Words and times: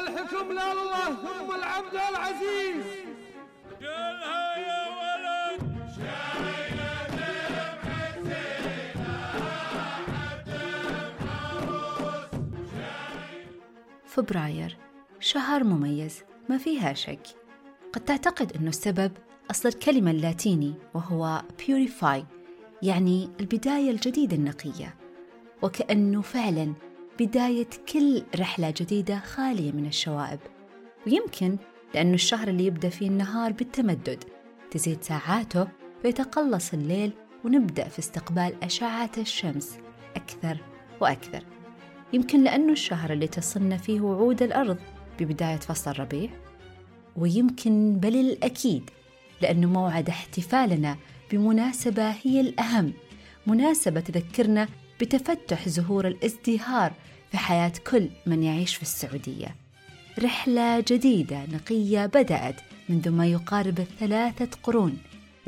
الحكم 0.00 0.52
لله 0.52 1.04
ثم 1.04 1.54
العبد 1.54 1.94
العزيز. 2.10 2.84
قالها 3.80 4.56
يا 4.56 4.82
ولد. 4.98 5.68
فبراير 14.06 14.76
شهر 15.20 15.64
مميز 15.64 16.22
ما 16.48 16.58
فيها 16.58 16.92
شك. 16.92 17.26
قد 17.92 18.00
تعتقد 18.00 18.52
أنه 18.56 18.68
السبب 18.68 19.12
أصل 19.50 19.68
الكلمة 19.68 20.10
اللاتيني 20.10 20.74
وهو 20.94 21.42
purify 21.58 22.22
يعني 22.82 23.30
البداية 23.40 23.90
الجديدة 23.90 24.36
النقية. 24.36 24.94
وكأنه 25.62 26.22
فعلا 26.22 26.72
بداية 27.18 27.68
كل 27.92 28.22
رحلة 28.38 28.74
جديدة 28.76 29.18
خالية 29.18 29.72
من 29.72 29.86
الشوائب. 29.86 30.38
ويمكن 31.06 31.56
لأنه 31.94 32.14
الشهر 32.14 32.48
اللي 32.48 32.66
يبدأ 32.66 32.88
فيه 32.88 33.08
النهار 33.08 33.52
بالتمدد 33.52 34.24
تزيد 34.70 35.02
ساعاته 35.02 35.68
فيتقلص 36.02 36.72
الليل 36.72 37.12
ونبدأ 37.44 37.88
في 37.88 37.98
استقبال 37.98 38.52
أشعة 38.62 39.10
الشمس 39.18 39.78
أكثر 40.16 40.58
وأكثر. 41.00 41.44
يمكن 42.12 42.44
لأنه 42.44 42.72
الشهر 42.72 43.12
اللي 43.12 43.26
تصلنا 43.26 43.76
فيه 43.76 44.00
وعود 44.00 44.42
الأرض 44.42 44.78
ببداية 45.20 45.56
فصل 45.56 45.90
الربيع 45.90 46.30
ويمكن 47.16 47.98
بل 48.00 48.16
الأكيد 48.16 48.90
لأنه 49.42 49.68
موعد 49.68 50.08
احتفالنا 50.08 50.96
بمناسبة 51.32 52.10
هي 52.10 52.40
الأهم 52.40 52.92
مناسبة 53.46 54.00
تذكرنا 54.00 54.68
بتفتح 55.00 55.68
زهور 55.68 56.06
الازدهار 56.08 56.92
في 57.30 57.38
حياة 57.38 57.72
كل 57.90 58.08
من 58.26 58.42
يعيش 58.42 58.76
في 58.76 58.82
السعودية. 58.82 59.56
رحلة 60.18 60.80
جديدة 60.80 61.44
نقية 61.46 62.06
بدأت 62.06 62.60
منذ 62.88 63.10
ما 63.10 63.26
يقارب 63.26 63.78
الثلاثة 63.78 64.48
قرون. 64.62 64.98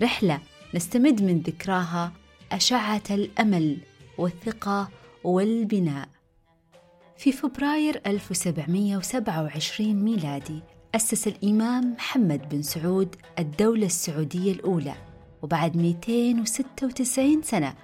رحلة 0.01 0.41
نستمد 0.75 1.23
من 1.23 1.39
ذكراها 1.39 2.13
أشعة 2.53 3.03
الأمل 3.11 3.77
والثقة 4.19 4.89
والبناء. 5.25 6.09
في 7.19 7.33
فبراير 7.33 8.01
1727 8.07 9.95
ميلادي 10.05 10.61
أسس 10.95 11.29
الإمام 11.29 11.93
محمد 11.93 12.49
بن 12.49 12.63
سعود 12.63 13.17
الدولة 13.39 13.87
السعودية 13.87 14.53
الأولى 14.53 14.95
وبعد 15.43 15.77
296 15.77 17.43
سنة 17.43 17.75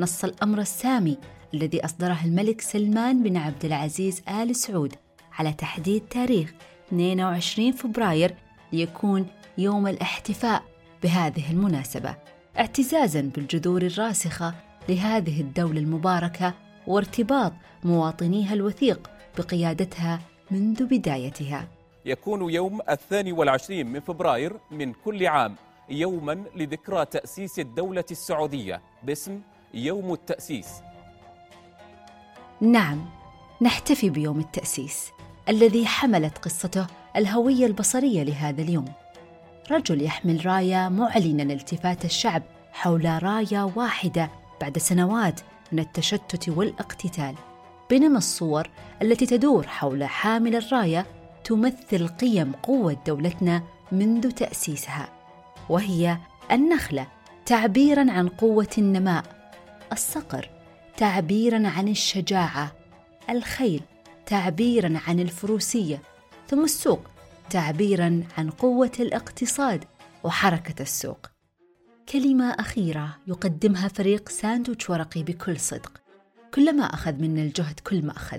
نص 0.00 0.24
الأمر 0.24 0.58
السامي 0.58 1.18
الذي 1.54 1.84
أصدره 1.84 2.24
الملك 2.24 2.60
سلمان 2.60 3.22
بن 3.22 3.36
عبد 3.36 3.64
العزيز 3.64 4.22
آل 4.28 4.56
سعود 4.56 4.94
على 5.32 5.52
تحديد 5.52 6.02
تاريخ 6.10 6.54
22 6.88 7.72
فبراير 7.72 8.34
ليكون 8.72 9.26
يوم 9.58 9.86
الاحتفاء 9.86 10.62
بهذه 11.02 11.50
المناسبة. 11.50 12.16
اعتزازا 12.58 13.20
بالجذور 13.20 13.82
الراسخة 13.82 14.54
لهذه 14.88 15.40
الدولة 15.40 15.80
المباركة 15.80 16.54
وارتباط 16.86 17.52
مواطنيها 17.84 18.54
الوثيق 18.54 19.10
بقيادتها 19.38 20.20
منذ 20.50 20.84
بدايتها. 20.84 21.68
يكون 22.04 22.50
يوم 22.50 22.80
الثاني 22.90 23.32
والعشرين 23.32 23.86
من 23.86 24.00
فبراير 24.00 24.56
من 24.70 24.92
كل 24.92 25.26
عام 25.26 25.54
يوما 25.90 26.44
لذكرى 26.56 27.04
تأسيس 27.04 27.58
الدولة 27.58 28.04
السعودية 28.10 28.82
باسم 29.02 29.40
يوم 29.76 30.12
التأسيس. 30.12 30.68
نعم 32.60 33.06
نحتفي 33.62 34.10
بيوم 34.10 34.40
التأسيس 34.40 35.10
الذي 35.48 35.86
حملت 35.86 36.38
قصته 36.38 36.86
الهوية 37.16 37.66
البصرية 37.66 38.22
لهذا 38.22 38.62
اليوم. 38.62 38.84
رجل 39.70 40.02
يحمل 40.02 40.46
راية 40.46 40.88
معلنا 40.88 41.42
التفات 41.42 42.04
الشعب 42.04 42.42
حول 42.72 43.22
راية 43.22 43.72
واحدة 43.76 44.30
بعد 44.60 44.78
سنوات 44.78 45.40
من 45.72 45.78
التشتت 45.78 46.48
والاقتتال 46.48 47.34
بينما 47.90 48.18
الصور 48.18 48.70
التي 49.02 49.26
تدور 49.26 49.66
حول 49.66 50.04
حامل 50.04 50.56
الراية 50.56 51.06
تمثل 51.44 52.08
قيم 52.08 52.52
قوة 52.52 52.96
دولتنا 53.06 53.62
منذ 53.92 54.30
تأسيسها 54.30 55.08
وهي 55.68 56.18
النخلة 56.52 57.06
تعبيرا 57.46 58.10
عن 58.10 58.28
قوة 58.28 58.70
النماء 58.78 59.35
الصقر 59.92 60.50
تعبيرا 60.96 61.68
عن 61.68 61.88
الشجاعة. 61.88 62.72
الخيل 63.30 63.82
تعبيرا 64.26 65.00
عن 65.08 65.20
الفروسية. 65.20 66.02
ثم 66.48 66.64
السوق 66.64 67.00
تعبيرا 67.50 68.22
عن 68.38 68.50
قوة 68.50 68.92
الاقتصاد 69.00 69.84
وحركة 70.24 70.82
السوق. 70.82 71.26
كلمة 72.08 72.50
أخيرة 72.50 73.16
يقدمها 73.26 73.88
فريق 73.88 74.28
ساندويتش 74.28 74.90
ورقي 74.90 75.22
بكل 75.22 75.60
صدق. 75.60 75.92
كلما 76.54 76.84
أخذ 76.84 77.12
منا 77.12 77.42
الجهد 77.42 77.80
كل 77.80 78.06
ما 78.06 78.12
أخذ. 78.12 78.38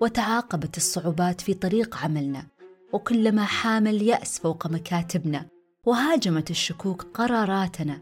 وتعاقبت 0.00 0.76
الصعوبات 0.76 1.40
في 1.40 1.54
طريق 1.54 1.96
عملنا. 1.96 2.46
وكلما 2.92 3.44
حام 3.44 3.86
اليأس 3.86 4.38
فوق 4.38 4.66
مكاتبنا. 4.66 5.46
وهاجمت 5.84 6.50
الشكوك 6.50 7.02
قراراتنا. 7.02 8.00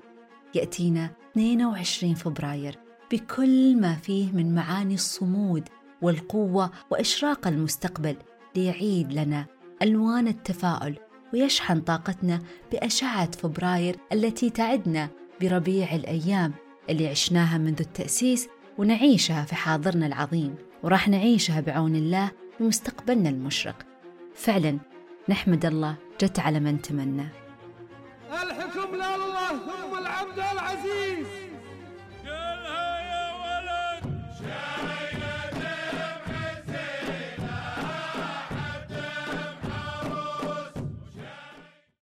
يأتينا 0.54 1.10
22 1.32 2.14
فبراير. 2.14 2.85
بكل 3.12 3.80
ما 3.80 3.94
فيه 3.94 4.32
من 4.32 4.54
معاني 4.54 4.94
الصمود 4.94 5.68
والقوة 6.02 6.70
وإشراق 6.90 7.46
المستقبل 7.46 8.16
ليعيد 8.56 9.12
لنا 9.12 9.46
ألوان 9.82 10.28
التفاؤل 10.28 10.96
ويشحن 11.32 11.80
طاقتنا 11.80 12.40
بأشعة 12.72 13.30
فبراير 13.30 13.96
التي 14.12 14.50
تعدنا 14.50 15.08
بربيع 15.40 15.94
الأيام 15.94 16.52
اللي 16.90 17.08
عشناها 17.08 17.58
منذ 17.58 17.80
التأسيس 17.80 18.48
ونعيشها 18.78 19.44
في 19.44 19.54
حاضرنا 19.54 20.06
العظيم. 20.06 20.54
وراح 20.82 21.08
نعيشها 21.08 21.60
بعون 21.60 21.96
الله 21.96 22.30
بمستقبلنا 22.60 23.28
المشرق. 23.28 23.86
فعلا 24.34 24.78
نحمد 25.28 25.66
الله 25.66 25.96
جت 26.22 26.38
على 26.38 26.60
من 26.60 26.82
تمنى. 26.82 27.28
الحكم 28.42 28.94
لله 28.94 29.48
ثم 29.48 29.98
العبد 29.98 30.38
العزيز. 30.52 31.26